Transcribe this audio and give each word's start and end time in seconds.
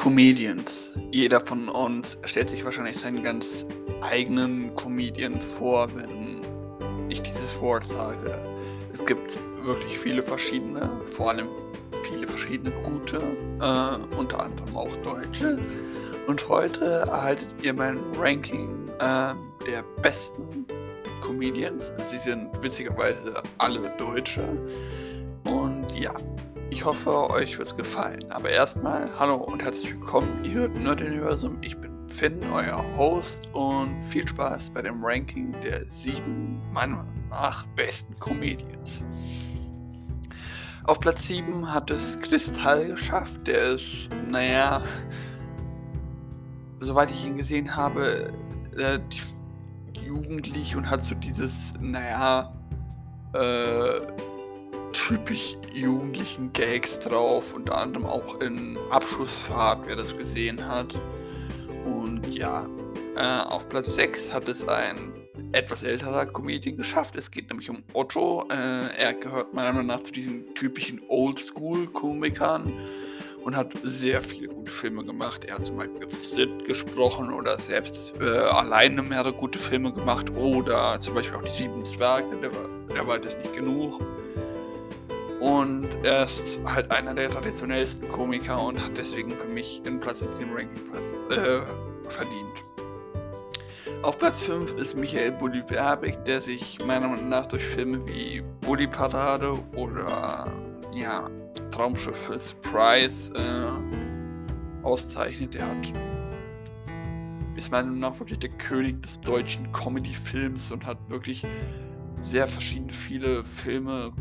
Comedians. 0.00 0.90
Jeder 1.10 1.40
von 1.40 1.68
uns 1.68 2.16
stellt 2.24 2.48
sich 2.48 2.64
wahrscheinlich 2.64 2.96
seinen 2.98 3.22
ganz 3.22 3.66
eigenen 4.00 4.74
Comedian 4.74 5.38
vor, 5.58 5.88
wenn 5.94 6.40
ich 7.10 7.20
dieses 7.20 7.60
Wort 7.60 7.86
sage. 7.86 8.34
Es 8.94 9.04
gibt 9.04 9.38
wirklich 9.62 9.98
viele 9.98 10.22
verschiedene, 10.22 10.90
vor 11.12 11.28
allem 11.28 11.48
viele 12.08 12.26
verschiedene 12.26 12.70
gute, 12.82 13.18
äh, 13.18 14.16
unter 14.16 14.42
anderem 14.42 14.74
auch 14.74 14.96
deutsche. 15.04 15.58
Und 16.26 16.48
heute 16.48 17.04
erhaltet 17.06 17.54
ihr 17.62 17.74
mein 17.74 17.98
Ranking 18.18 18.70
äh, 19.00 19.34
der 19.66 19.82
besten 20.00 20.64
Comedians. 21.22 21.92
Sie 22.10 22.16
sind 22.16 22.48
witzigerweise 22.62 23.34
alle 23.58 23.92
Deutsche. 23.98 24.48
Und 25.44 25.84
ja, 25.94 26.14
ich 26.80 26.86
hoffe, 26.86 27.30
euch 27.30 27.58
wird 27.58 27.68
es 27.68 27.76
gefallen. 27.76 28.24
Aber 28.30 28.48
erstmal, 28.48 29.06
hallo 29.18 29.34
und 29.34 29.62
herzlich 29.62 29.92
willkommen. 29.92 30.42
Ihr 30.42 30.52
hört 30.52 30.78
Nerd 30.78 31.02
Universum. 31.02 31.58
Ich 31.60 31.76
bin 31.76 32.08
Finn, 32.08 32.40
euer 32.54 32.82
Host. 32.96 33.46
Und 33.52 33.94
viel 34.08 34.26
Spaß 34.26 34.70
bei 34.70 34.80
dem 34.80 35.04
Ranking 35.04 35.54
der 35.60 35.84
sieben, 35.90 36.58
meiner 36.72 37.04
nach, 37.28 37.66
besten 37.76 38.18
Comedians. 38.18 38.92
Auf 40.84 40.98
Platz 41.00 41.26
7 41.26 41.70
hat 41.70 41.90
es 41.90 42.18
Kristall 42.20 42.86
geschafft. 42.86 43.46
Der 43.46 43.74
ist, 43.74 44.08
naja, 44.30 44.82
soweit 46.80 47.10
ich 47.10 47.26
ihn 47.26 47.36
gesehen 47.36 47.76
habe, 47.76 48.32
äh, 48.78 48.98
jugendlich 50.02 50.74
und 50.74 50.88
hat 50.88 51.04
so 51.04 51.14
dieses, 51.14 51.74
naja, 51.78 52.54
äh, 53.34 54.00
typisch 54.92 55.56
jugendlichen 55.72 56.52
Gags 56.52 56.98
drauf, 56.98 57.54
unter 57.54 57.76
anderem 57.76 58.06
auch 58.06 58.40
in 58.40 58.78
Abschussfahrt, 58.90 59.86
wer 59.86 59.96
das 59.96 60.16
gesehen 60.16 60.66
hat. 60.66 60.98
Und 61.84 62.26
ja, 62.28 62.66
äh, 63.16 63.40
auf 63.42 63.68
Platz 63.68 63.86
6 63.94 64.32
hat 64.32 64.48
es 64.48 64.66
ein 64.66 65.12
etwas 65.52 65.82
älterer 65.82 66.26
Comedian 66.26 66.76
geschafft. 66.76 67.16
Es 67.16 67.30
geht 67.30 67.48
nämlich 67.48 67.70
um 67.70 67.82
Otto. 67.92 68.46
Äh, 68.50 68.96
er 68.96 69.14
gehört 69.14 69.52
meiner 69.54 69.72
Meinung 69.72 69.88
nach 69.88 70.02
zu 70.02 70.12
diesen 70.12 70.54
typischen 70.54 71.00
Oldschool-Komikern 71.08 72.72
und 73.44 73.56
hat 73.56 73.72
sehr 73.82 74.22
viele 74.22 74.48
gute 74.48 74.70
Filme 74.70 75.04
gemacht. 75.04 75.44
Er 75.44 75.56
hat 75.56 75.64
zum 75.64 75.76
Beispiel 75.76 76.08
Sid 76.20 76.66
gesprochen 76.66 77.32
oder 77.32 77.58
selbst 77.58 78.12
äh, 78.20 78.28
alleine 78.28 79.02
mehrere 79.02 79.32
gute 79.32 79.58
Filme 79.58 79.92
gemacht 79.92 80.30
oder 80.36 81.00
zum 81.00 81.14
Beispiel 81.14 81.36
auch 81.36 81.42
die 81.42 81.62
Sieben 81.62 81.84
Zwerge, 81.84 82.36
der 82.40 82.50
der 82.94 83.06
war 83.06 83.18
das 83.18 83.36
nicht 83.38 83.54
genug. 83.54 84.00
Und 85.40 85.88
er 86.02 86.24
ist 86.24 86.42
halt 86.66 86.90
einer 86.90 87.14
der 87.14 87.30
traditionellsten 87.30 88.06
Komiker 88.12 88.62
und 88.62 88.80
hat 88.80 88.96
deswegen 88.96 89.30
für 89.30 89.46
mich 89.46 89.80
einen 89.86 89.98
Platz 89.98 90.20
in 90.20 90.30
diesem 90.32 90.52
Ranking 90.52 90.92
äh, 91.30 91.62
verdient. 92.10 92.64
Auf 94.02 94.18
Platz 94.18 94.38
5 94.40 94.72
ist 94.78 94.96
Michael 94.96 95.32
Bulli 95.32 95.62
Werbig, 95.68 96.24
der 96.24 96.40
sich 96.40 96.78
meiner 96.86 97.08
Meinung 97.08 97.28
nach 97.28 97.46
durch 97.46 97.64
Filme 97.64 98.06
wie 98.06 98.42
Bulli 98.60 98.86
Parade 98.86 99.52
oder 99.74 100.52
ja, 100.94 101.28
Traumschiff 101.70 102.30
Surprise 102.38 103.32
äh, 103.34 104.84
auszeichnet. 104.84 105.54
Der 105.54 105.66
hat 105.66 105.92
ist 107.56 107.70
meiner 107.70 107.88
Meinung 107.88 108.00
nach 108.00 108.18
wirklich 108.18 108.38
der 108.38 108.50
König 108.50 109.02
des 109.02 109.20
deutschen 109.20 109.70
Comedy-Films 109.72 110.70
und 110.70 110.84
hat 110.86 110.98
wirklich 111.08 111.44
sehr 112.22 112.48
verschiedene 112.48 112.92
viele 112.92 113.44
Filme 113.44 114.12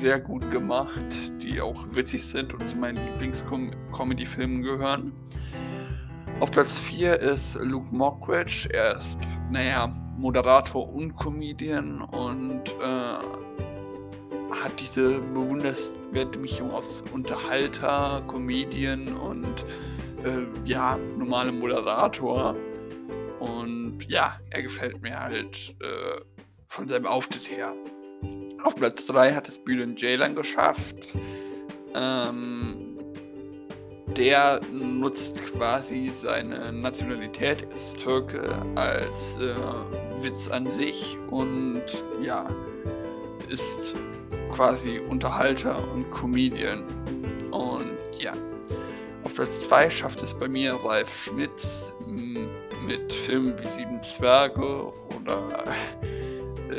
sehr 0.00 0.18
gut 0.18 0.50
gemacht, 0.50 1.00
die 1.40 1.60
auch 1.60 1.84
witzig 1.92 2.24
sind 2.24 2.52
und 2.52 2.66
zu 2.68 2.76
meinen 2.76 2.96
Lieblings-Comedy-Filmen 2.96 4.62
gehören. 4.62 5.12
Auf 6.40 6.50
Platz 6.50 6.78
4 6.78 7.20
ist 7.20 7.54
Luke 7.56 7.94
Mockridge. 7.94 8.68
Er 8.72 8.98
ist, 8.98 9.16
naja, 9.50 9.94
Moderator 10.16 10.92
und 10.92 11.16
Comedian 11.16 12.02
und 12.02 12.68
äh, 12.80 13.18
hat 14.52 14.78
diese 14.78 15.20
bewundernswerte 15.20 16.38
Mischung 16.38 16.70
aus 16.70 17.02
Unterhalter, 17.12 18.22
Comedian 18.28 19.16
und 19.16 19.64
äh, 20.24 20.46
ja, 20.64 20.98
normalem 21.16 21.60
Moderator. 21.60 22.54
Und 23.40 24.04
ja, 24.08 24.38
er 24.50 24.62
gefällt 24.62 25.00
mir 25.02 25.18
halt 25.18 25.74
äh, 25.80 26.20
von 26.68 26.86
seinem 26.88 27.06
Auftritt 27.06 27.50
her. 27.50 27.74
Auf 28.64 28.76
Platz 28.76 29.06
3 29.06 29.32
hat 29.34 29.48
es 29.48 29.58
Bülent 29.58 29.98
Ceylan 29.98 30.36
geschafft. 30.36 31.14
Ähm, 31.94 32.96
der 34.16 34.60
nutzt 34.72 35.42
quasi 35.46 36.08
seine 36.08 36.72
Nationalität, 36.72 37.62
ist 37.62 38.02
Türke, 38.02 38.54
als 38.76 39.36
äh, 39.40 39.54
Witz 40.22 40.48
an 40.48 40.70
sich 40.70 41.16
und 41.30 41.82
ja, 42.22 42.46
ist 43.48 43.62
quasi 44.54 45.00
Unterhalter 45.08 45.76
und 45.92 46.08
Comedian. 46.10 46.84
Und 47.50 47.98
ja, 48.18 48.32
auf 49.24 49.34
Platz 49.34 49.62
2 49.62 49.90
schafft 49.90 50.22
es 50.22 50.32
bei 50.34 50.48
mir 50.48 50.74
Ralf 50.84 51.12
Schmitz 51.24 51.90
mit 52.06 53.12
Filmen 53.12 53.58
wie 53.58 53.66
Sieben 53.68 54.02
Zwerge 54.02 54.92
oder 55.18 55.64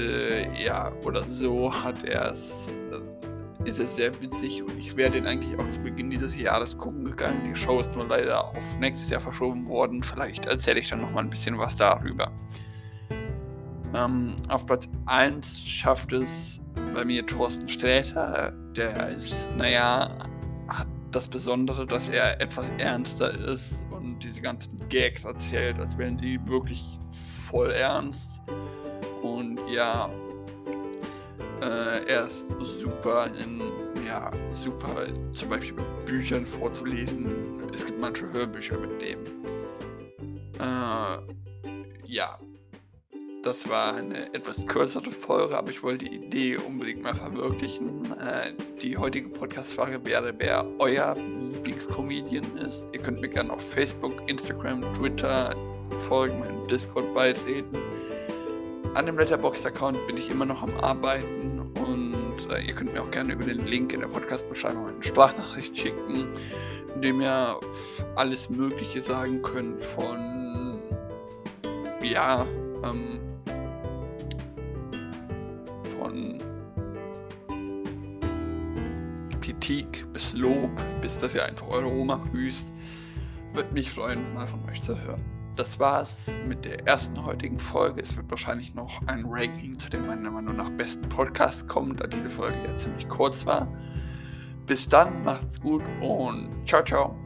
äh, 0.00 0.64
ja, 0.64 0.92
oder 1.04 1.22
so 1.22 1.72
hat 1.72 2.04
er 2.04 2.30
es, 2.30 2.52
äh, 2.90 3.68
ist 3.68 3.78
es 3.78 3.96
sehr 3.96 4.18
witzig 4.20 4.62
und 4.62 4.78
ich 4.78 4.96
wäre 4.96 5.10
den 5.10 5.26
eigentlich 5.26 5.58
auch 5.58 5.68
zu 5.70 5.78
Beginn 5.80 6.10
dieses 6.10 6.36
Jahres 6.36 6.76
gucken 6.76 7.04
gegangen. 7.04 7.42
Die 7.44 7.54
Show 7.54 7.80
ist 7.80 7.94
nur 7.94 8.06
leider 8.06 8.44
auf 8.44 8.78
nächstes 8.78 9.10
Jahr 9.10 9.20
verschoben 9.20 9.68
worden. 9.68 10.02
Vielleicht 10.02 10.46
erzähle 10.46 10.80
ich 10.80 10.88
dann 10.88 11.02
nochmal 11.02 11.24
ein 11.24 11.30
bisschen 11.30 11.58
was 11.58 11.76
darüber. 11.76 12.32
Ähm, 13.94 14.36
auf 14.48 14.64
Platz 14.66 14.88
1 15.06 15.58
schafft 15.66 16.12
es 16.12 16.60
bei 16.94 17.04
mir 17.04 17.26
Thorsten 17.26 17.68
Sträter. 17.68 18.52
Der 18.76 19.08
ist, 19.10 19.34
naja, 19.56 20.18
hat 20.68 20.86
das 21.10 21.28
Besondere, 21.28 21.86
dass 21.86 22.08
er 22.08 22.40
etwas 22.40 22.70
ernster 22.78 23.32
ist 23.32 23.84
und 23.90 24.20
diese 24.22 24.40
ganzen 24.40 24.78
Gags 24.88 25.24
erzählt, 25.24 25.78
als 25.78 25.96
wären 25.98 26.16
sie 26.18 26.38
wirklich 26.46 26.84
voll 27.50 27.72
ernst. 27.72 28.40
Und 29.22 29.60
ja, 29.68 30.10
äh, 31.60 32.04
er 32.06 32.26
ist 32.26 32.48
super 32.80 33.26
in, 33.26 33.60
ja, 34.06 34.30
super 34.52 35.06
zum 35.32 35.48
Beispiel 35.50 35.74
mit 35.74 36.06
Büchern 36.06 36.46
vorzulesen. 36.46 37.60
Es 37.74 37.84
gibt 37.84 38.00
manche 38.00 38.30
Hörbücher 38.32 38.78
mit 38.78 39.02
dem. 39.02 39.18
Äh, 40.58 41.18
ja, 42.06 42.38
das 43.42 43.68
war 43.68 43.94
eine 43.94 44.32
etwas 44.34 44.66
kürzere 44.66 45.10
Folge, 45.10 45.56
aber 45.56 45.70
ich 45.70 45.82
wollte 45.82 46.06
die 46.06 46.16
Idee 46.16 46.56
unbedingt 46.56 47.02
mal 47.02 47.14
verwirklichen. 47.14 48.10
Äh, 48.20 48.52
die 48.82 48.96
heutige 48.96 49.28
Podcast-Frage 49.28 50.04
wäre, 50.04 50.34
wer 50.38 50.66
euer 50.78 51.14
Lieblingscomedian 51.14 52.56
ist. 52.58 52.86
Ihr 52.92 53.00
könnt 53.00 53.20
mir 53.20 53.28
gerne 53.28 53.52
auf 53.52 53.62
Facebook, 53.72 54.14
Instagram, 54.28 54.82
Twitter 54.94 55.54
folgen, 56.08 56.40
meinem 56.40 56.66
Discord 56.68 57.12
beitreten 57.14 57.76
an 58.94 59.06
dem 59.06 59.18
Letterboxd-Account 59.18 60.06
bin 60.06 60.16
ich 60.16 60.30
immer 60.30 60.44
noch 60.44 60.62
am 60.62 60.74
Arbeiten 60.76 61.60
und 61.76 62.50
äh, 62.50 62.62
ihr 62.62 62.74
könnt 62.74 62.92
mir 62.92 63.02
auch 63.02 63.10
gerne 63.10 63.32
über 63.32 63.44
den 63.44 63.66
Link 63.66 63.92
in 63.92 64.00
der 64.00 64.08
Podcast-Beschreibung 64.08 64.88
eine 64.88 65.02
Sprachnachricht 65.02 65.76
schicken, 65.76 66.28
in 66.94 67.02
dem 67.02 67.20
ihr 67.20 67.56
alles 68.16 68.50
Mögliche 68.50 69.00
sagen 69.00 69.42
könnt 69.42 69.82
von 69.96 70.78
ja, 72.02 72.44
ähm, 72.82 73.20
von 75.98 76.38
Kritik 79.40 80.04
bis 80.12 80.32
Lob, 80.32 80.70
bis 81.00 81.16
dass 81.18 81.34
ihr 81.34 81.44
einfach 81.44 81.68
eure 81.68 81.86
Oma 81.86 82.20
grüßt. 82.32 82.66
Würde 83.52 83.72
mich 83.72 83.92
freuen, 83.92 84.34
mal 84.34 84.48
von 84.48 84.60
euch 84.68 84.82
zu 84.82 84.98
hören 84.98 85.39
das 85.60 85.78
war's 85.78 86.10
mit 86.46 86.64
der 86.64 86.86
ersten 86.86 87.22
heutigen 87.22 87.58
Folge. 87.58 88.00
Es 88.00 88.16
wird 88.16 88.30
wahrscheinlich 88.30 88.74
noch 88.74 89.02
ein 89.08 89.26
Ranking 89.28 89.78
zu 89.78 89.90
dem 89.90 90.06
meiner 90.06 90.30
Meinung 90.30 90.56
nach 90.56 90.70
besten 90.70 91.06
Podcast 91.10 91.68
kommen, 91.68 91.98
da 91.98 92.06
diese 92.06 92.30
Folge 92.30 92.56
ja 92.66 92.74
ziemlich 92.76 93.06
kurz 93.10 93.44
war. 93.44 93.68
Bis 94.64 94.88
dann, 94.88 95.22
macht's 95.22 95.60
gut 95.60 95.82
und 96.00 96.48
ciao, 96.66 96.82
ciao. 96.82 97.19